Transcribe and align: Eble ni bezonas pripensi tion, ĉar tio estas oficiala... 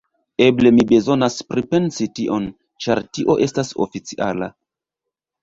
Eble 0.43 0.69
ni 0.77 0.85
bezonas 0.91 1.35
pripensi 1.49 2.07
tion, 2.21 2.49
ĉar 2.87 3.03
tio 3.19 3.37
estas 3.47 3.71
oficiala... 3.87 4.51